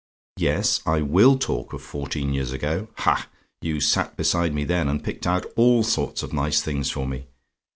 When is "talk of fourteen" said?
1.37-2.33